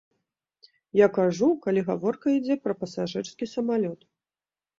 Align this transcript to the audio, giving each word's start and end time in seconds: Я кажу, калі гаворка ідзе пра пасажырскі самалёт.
Я 0.99 1.07
кажу, 1.17 1.49
калі 1.65 1.83
гаворка 1.89 2.25
ідзе 2.39 2.57
пра 2.65 2.73
пасажырскі 2.81 3.45
самалёт. 3.55 3.99